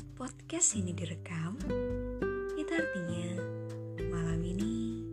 [0.00, 1.60] saat podcast ini direkam,
[2.56, 3.36] itu artinya
[4.08, 5.04] malam ini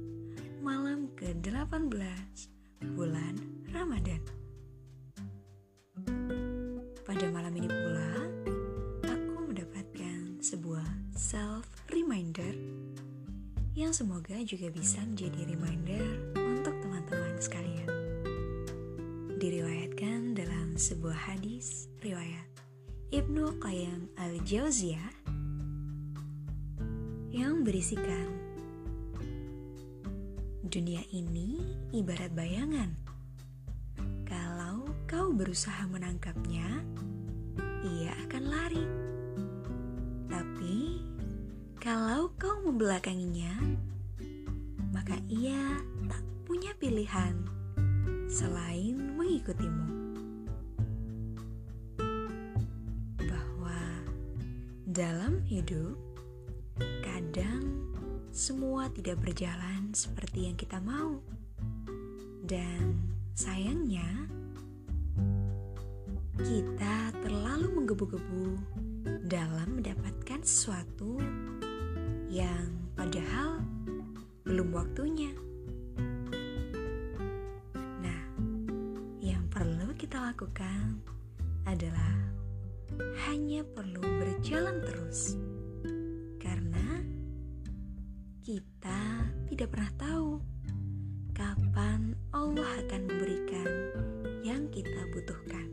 [0.64, 1.92] malam ke-18
[2.96, 3.36] bulan
[3.76, 4.24] Ramadan.
[7.04, 8.32] Pada malam ini pula,
[9.12, 10.88] aku mendapatkan sebuah
[11.20, 12.56] self-reminder
[13.76, 17.92] yang semoga juga bisa menjadi reminder untuk teman-teman sekalian.
[19.36, 22.57] Diriwayatkan dalam sebuah hadis riwayat
[23.08, 25.16] Ibnu Qayyim al-Jauziyah
[27.32, 28.28] yang berisikan
[30.68, 31.56] Dunia ini
[31.96, 32.92] ibarat bayangan.
[34.28, 36.84] Kalau kau berusaha menangkapnya,
[37.88, 38.86] ia akan lari.
[40.28, 41.00] Tapi
[41.80, 43.56] kalau kau membelakanginya,
[44.92, 45.80] maka ia
[46.12, 47.40] tak punya pilihan
[48.28, 50.07] selain mengikutimu.
[54.98, 55.94] Dalam hidup,
[57.06, 57.86] kadang
[58.34, 61.22] semua tidak berjalan seperti yang kita mau.
[62.42, 62.98] Dan
[63.38, 64.26] sayangnya,
[66.42, 68.58] kita terlalu menggebu-gebu
[69.30, 71.22] dalam mendapatkan sesuatu
[72.34, 73.62] yang padahal
[74.50, 75.30] belum waktunya.
[78.02, 78.22] Nah,
[79.22, 80.98] yang perlu kita lakukan
[81.70, 82.37] adalah
[83.28, 85.38] hanya perlu berjalan terus
[88.48, 90.40] kita tidak pernah tahu
[91.36, 93.68] kapan Allah akan memberikan
[94.40, 95.68] yang kita butuhkan.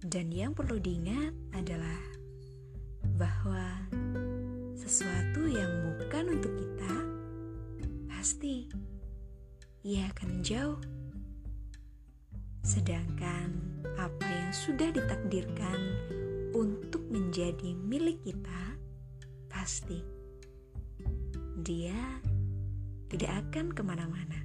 [0.00, 2.00] Dan yang perlu diingat adalah
[3.20, 3.76] bahwa
[4.72, 5.68] sesuatu yang
[6.00, 6.94] bukan untuk kita
[8.08, 8.72] pasti
[9.84, 10.80] ia akan menjauh.
[12.62, 13.50] Sedangkan
[13.98, 15.78] apa yang sudah ditakdirkan
[16.54, 18.78] untuk menjadi milik kita
[19.50, 19.98] pasti
[21.62, 22.22] dia
[23.10, 24.40] tidak akan ke mana-mana.